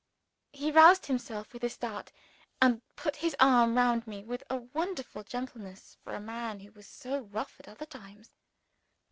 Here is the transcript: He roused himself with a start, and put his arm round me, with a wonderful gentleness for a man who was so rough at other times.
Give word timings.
He 0.51 0.71
roused 0.71 1.05
himself 1.05 1.53
with 1.53 1.63
a 1.63 1.69
start, 1.69 2.11
and 2.59 2.81
put 2.95 3.17
his 3.17 3.35
arm 3.39 3.77
round 3.77 4.07
me, 4.07 4.23
with 4.23 4.41
a 4.49 4.57
wonderful 4.57 5.23
gentleness 5.23 5.95
for 6.03 6.15
a 6.15 6.19
man 6.19 6.61
who 6.61 6.71
was 6.71 6.87
so 6.87 7.19
rough 7.19 7.59
at 7.59 7.67
other 7.67 7.85
times. 7.85 8.31